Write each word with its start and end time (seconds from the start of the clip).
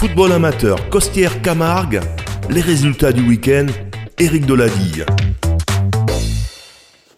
Football 0.00 0.30
amateur, 0.30 0.88
Costière 0.90 1.42
Camargue, 1.42 1.98
les 2.48 2.60
résultats 2.60 3.10
du 3.10 3.20
week-end, 3.20 3.66
Éric 4.16 4.46
Deladille. 4.46 5.04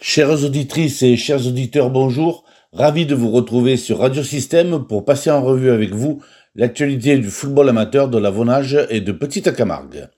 Chères 0.00 0.42
auditrices 0.42 1.02
et 1.02 1.18
chers 1.18 1.46
auditeurs, 1.46 1.90
bonjour. 1.90 2.42
Ravi 2.72 3.04
de 3.04 3.14
vous 3.14 3.30
retrouver 3.32 3.76
sur 3.76 3.98
Radio 3.98 4.22
Système 4.22 4.86
pour 4.88 5.04
passer 5.04 5.30
en 5.30 5.42
revue 5.42 5.70
avec 5.70 5.92
vous 5.92 6.22
l'actualité 6.54 7.18
du 7.18 7.28
football 7.28 7.68
amateur 7.68 8.08
de 8.08 8.16
la 8.16 8.30
Vonage 8.30 8.78
et 8.88 9.02
de 9.02 9.12
Petite 9.12 9.54
Camargue. 9.54 10.08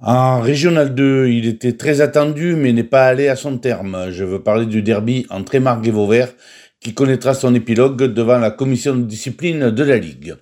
En 0.00 0.40
Régional 0.40 0.92
2, 0.92 1.28
il 1.28 1.46
était 1.46 1.76
très 1.76 2.00
attendu 2.00 2.56
mais 2.56 2.72
n'est 2.72 2.82
pas 2.82 3.06
allé 3.06 3.28
à 3.28 3.36
son 3.36 3.58
terme. 3.58 4.08
Je 4.10 4.24
veux 4.24 4.42
parler 4.42 4.66
du 4.66 4.82
derby 4.82 5.24
entre 5.30 5.54
Émargues 5.54 5.86
et 5.86 5.92
Vauvert 5.92 6.32
qui 6.80 6.94
connaîtra 6.94 7.32
son 7.32 7.54
épilogue 7.54 8.12
devant 8.12 8.38
la 8.38 8.50
commission 8.50 8.96
de 8.96 9.04
discipline 9.04 9.70
de 9.70 9.84
la 9.84 9.98
Ligue. 9.98 10.34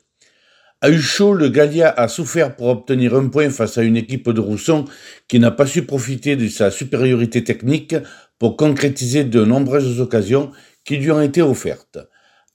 À 0.84 0.90
Uchot, 0.90 1.32
le 1.32 1.48
Gallia 1.48 1.88
a 1.96 2.08
souffert 2.08 2.56
pour 2.56 2.66
obtenir 2.66 3.14
un 3.14 3.28
point 3.28 3.48
face 3.48 3.78
à 3.78 3.82
une 3.82 3.96
équipe 3.96 4.28
de 4.28 4.38
Rousson 4.38 4.84
qui 5.28 5.40
n'a 5.40 5.50
pas 5.50 5.64
su 5.64 5.86
profiter 5.86 6.36
de 6.36 6.46
sa 6.48 6.70
supériorité 6.70 7.42
technique 7.42 7.96
pour 8.38 8.58
concrétiser 8.58 9.24
de 9.24 9.46
nombreuses 9.46 9.98
occasions 9.98 10.50
qui 10.84 10.98
lui 10.98 11.10
ont 11.10 11.22
été 11.22 11.40
offertes. 11.40 12.00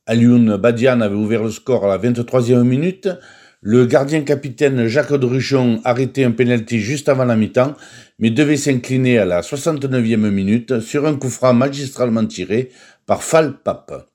Alioun 0.06 0.58
Badian 0.58 1.02
avait 1.02 1.16
ouvert 1.16 1.42
le 1.42 1.50
score 1.50 1.86
à 1.86 1.88
la 1.88 1.98
23e 1.98 2.62
minute. 2.62 3.10
Le 3.62 3.88
gardien 3.88 4.22
capitaine 4.22 4.86
Jacques 4.86 5.16
Druchon 5.16 5.82
arrêtait 5.84 6.24
un 6.24 6.32
penalty 6.32 6.78
juste 6.78 7.10
avant 7.10 7.26
la 7.26 7.36
mi-temps, 7.36 7.74
mais 8.20 8.30
devait 8.30 8.58
s'incliner 8.58 9.18
à 9.18 9.26
la 9.26 9.42
69e 9.42 10.30
minute 10.30 10.82
sur 10.82 11.08
un 11.08 11.16
coup 11.16 11.30
franc 11.30 11.56
magistralement 11.56 12.28
tiré 12.28 12.70
par 13.08 13.24
Fall 13.24 13.58
Pape. 13.64 14.08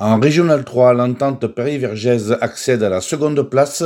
En 0.00 0.18
Régional 0.18 0.64
3, 0.64 0.94
l'entente 0.94 1.46
Paris-Vergès 1.46 2.32
accède 2.40 2.82
à 2.82 2.88
la 2.88 3.02
seconde 3.02 3.42
place 3.42 3.84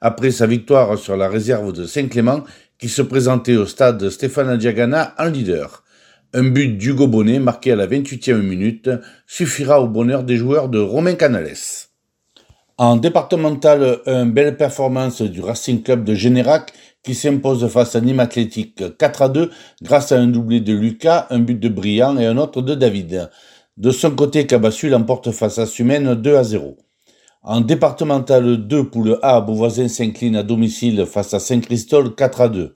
après 0.00 0.30
sa 0.30 0.46
victoire 0.46 0.96
sur 0.96 1.16
la 1.16 1.28
réserve 1.28 1.72
de 1.72 1.86
Saint-Clément 1.86 2.44
qui 2.78 2.88
se 2.88 3.02
présentait 3.02 3.56
au 3.56 3.66
stade 3.66 4.08
Stéphane 4.08 4.56
Diagana 4.58 5.12
en 5.18 5.24
leader. 5.24 5.82
Un 6.34 6.44
but 6.44 6.68
d'Hugo 6.78 7.08
Bonnet 7.08 7.40
marqué 7.40 7.72
à 7.72 7.76
la 7.76 7.88
28e 7.88 8.42
minute 8.42 8.90
suffira 9.26 9.80
au 9.80 9.88
bonheur 9.88 10.22
des 10.22 10.36
joueurs 10.36 10.68
de 10.68 10.78
Romain 10.78 11.16
Canales. 11.16 11.56
En 12.78 12.96
départemental, 12.96 13.98
une 14.06 14.30
belle 14.30 14.56
performance 14.56 15.20
du 15.20 15.40
Racing 15.40 15.82
Club 15.82 16.04
de 16.04 16.14
Générac 16.14 16.72
qui 17.02 17.16
s'impose 17.16 17.66
face 17.66 17.96
à 17.96 18.00
Nîmes 18.00 18.20
Athlétique 18.20 18.84
4 18.98 19.22
à 19.22 19.28
2 19.30 19.50
grâce 19.82 20.12
à 20.12 20.18
un 20.18 20.28
doublé 20.28 20.60
de 20.60 20.74
Lucas, 20.74 21.26
un 21.30 21.40
but 21.40 21.58
de 21.58 21.68
Briand 21.68 22.16
et 22.18 22.26
un 22.26 22.36
autre 22.36 22.62
de 22.62 22.76
David. 22.76 23.30
De 23.76 23.90
son 23.90 24.12
côté, 24.12 24.46
Cabassu 24.46 24.88
l'emporte 24.88 25.32
face 25.32 25.58
à 25.58 25.66
Sumène 25.66 26.14
2 26.14 26.36
à 26.36 26.44
0. 26.44 26.78
En 27.42 27.60
départemental 27.60 28.66
2, 28.66 28.88
poule 28.88 29.18
A, 29.20 29.42
Beauvoisin 29.42 29.88
s'incline 29.88 30.36
à 30.36 30.42
domicile 30.42 31.04
face 31.04 31.34
à 31.34 31.40
Saint-Christol 31.40 32.14
4 32.14 32.40
à 32.40 32.48
2. 32.48 32.74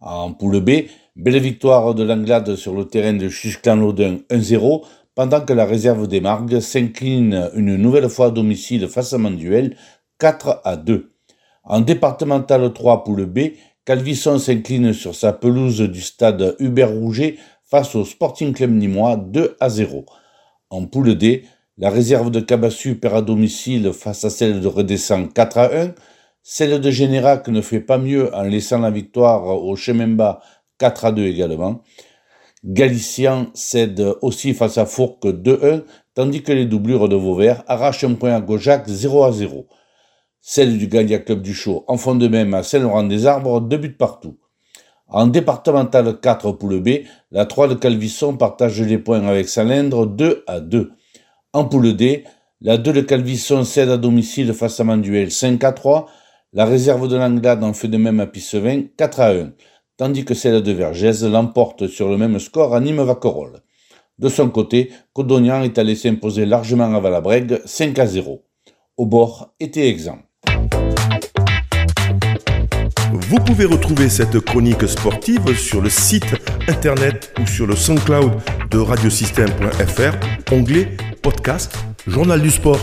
En 0.00 0.32
poule 0.32 0.58
B, 0.58 0.70
belle 1.14 1.38
victoire 1.38 1.94
de 1.94 2.02
l'Anglade 2.02 2.56
sur 2.56 2.74
le 2.74 2.84
terrain 2.84 3.12
de 3.12 3.28
Chusclan-Laudun 3.28 4.22
1-0, 4.28 4.82
pendant 5.14 5.40
que 5.40 5.52
la 5.52 5.64
réserve 5.64 6.08
des 6.08 6.20
Margues 6.20 6.58
s'incline 6.58 7.48
une 7.54 7.76
nouvelle 7.76 8.08
fois 8.08 8.26
à 8.26 8.30
domicile 8.30 8.88
face 8.88 9.12
à 9.12 9.18
Manduel 9.18 9.76
4 10.18 10.62
à 10.64 10.76
2. 10.76 11.12
En 11.62 11.80
départemental 11.80 12.72
3, 12.72 13.04
poule 13.04 13.26
B, 13.26 13.52
Calvisson 13.84 14.40
s'incline 14.40 14.94
sur 14.94 15.14
sa 15.14 15.32
pelouse 15.32 15.80
du 15.80 16.00
stade 16.00 16.56
Hubert 16.58 16.90
Rouget 16.90 17.38
face 17.62 17.94
au 17.94 18.04
Sporting 18.04 18.52
Club 18.52 18.72
Nîmois 18.72 19.14
2 19.14 19.56
à 19.60 19.68
0. 19.68 20.06
En 20.70 20.86
poule 20.86 21.16
D, 21.16 21.42
la 21.78 21.90
réserve 21.90 22.30
de 22.30 22.38
Cabassu 22.38 22.94
perd 22.94 23.16
à 23.16 23.22
domicile 23.22 23.92
face 23.92 24.24
à 24.24 24.30
celle 24.30 24.60
de 24.60 24.68
Redescend 24.68 25.32
4 25.32 25.58
à 25.58 25.76
1. 25.76 25.94
Celle 26.44 26.80
de 26.80 26.90
Générac 26.92 27.48
ne 27.48 27.60
fait 27.60 27.80
pas 27.80 27.98
mieux 27.98 28.32
en 28.32 28.42
laissant 28.42 28.78
la 28.78 28.92
victoire 28.92 29.46
au 29.46 29.74
Chemin 29.74 30.16
4 30.78 31.04
à 31.06 31.12
2 31.12 31.24
également. 31.24 31.82
Galicien 32.62 33.50
cède 33.52 34.14
aussi 34.22 34.54
face 34.54 34.78
à 34.78 34.86
Fourques 34.86 35.26
2-1, 35.26 35.82
tandis 36.14 36.44
que 36.44 36.52
les 36.52 36.66
doublures 36.66 37.08
de 37.08 37.16
Vauvert 37.16 37.64
arrachent 37.66 38.04
un 38.04 38.14
point 38.14 38.34
à 38.34 38.40
Gojac 38.40 38.86
0 38.86 39.24
à 39.24 39.32
0. 39.32 39.66
Celle 40.40 40.78
du 40.78 40.86
Gallia 40.86 41.18
Club 41.18 41.42
du 41.42 41.52
Chaud 41.52 41.84
en 41.88 41.96
font 41.96 42.14
de 42.14 42.28
même 42.28 42.54
à 42.54 42.62
Saint-Laurent-des-Arbres, 42.62 43.60
deux 43.60 43.78
buts 43.78 43.96
partout. 43.96 44.38
En 45.12 45.26
départemental 45.26 46.20
4 46.20 46.52
poule 46.52 46.80
B, 46.80 46.88
la 47.32 47.44
3 47.44 47.66
de 47.66 47.74
Calvisson 47.74 48.36
partage 48.36 48.80
les 48.80 48.98
points 48.98 49.26
avec 49.26 49.48
Salindre 49.48 50.06
2 50.06 50.44
à 50.46 50.60
2. 50.60 50.92
En 51.52 51.64
poule 51.64 51.96
D, 51.96 52.22
la 52.60 52.78
2 52.78 52.92
de 52.92 53.00
Calvisson 53.00 53.64
cède 53.64 53.88
à 53.88 53.96
domicile 53.96 54.54
face 54.54 54.78
à 54.78 54.84
Manduel 54.84 55.32
5 55.32 55.64
à 55.64 55.72
3. 55.72 56.06
La 56.52 56.64
réserve 56.64 57.08
de 57.08 57.16
l'Anglade 57.16 57.64
en 57.64 57.72
fait 57.72 57.88
de 57.88 57.96
même 57.96 58.20
à 58.20 58.28
Pissevin 58.28 58.82
4 58.96 59.20
à 59.20 59.30
1, 59.32 59.52
tandis 59.96 60.24
que 60.24 60.34
celle 60.34 60.62
de 60.62 60.72
Vergès 60.72 61.24
l'emporte 61.24 61.88
sur 61.88 62.08
le 62.08 62.16
même 62.16 62.38
score 62.38 62.72
à 62.72 62.80
Nîmes-Vacorol. 62.80 63.62
De 64.20 64.28
son 64.28 64.48
côté, 64.48 64.92
Codognan 65.12 65.62
est 65.62 65.78
allé 65.78 65.96
s'imposer 65.96 66.46
largement 66.46 66.94
à 66.94 67.00
Valabrègue 67.00 67.60
5 67.64 67.98
à 67.98 68.06
0. 68.06 68.44
Au 68.96 69.06
bord 69.06 69.54
était 69.58 69.88
exempt. 69.88 70.29
Vous 73.30 73.38
pouvez 73.38 73.64
retrouver 73.64 74.08
cette 74.08 74.40
chronique 74.40 74.88
sportive 74.88 75.56
sur 75.56 75.80
le 75.80 75.88
site 75.88 76.34
internet 76.66 77.32
ou 77.40 77.46
sur 77.46 77.64
le 77.64 77.76
SoundCloud 77.76 78.32
de 78.72 78.78
radiosystème.fr, 78.78 80.52
onglet 80.52 80.96
podcast, 81.22 81.78
journal 82.08 82.42
du 82.42 82.50
sport. 82.50 82.80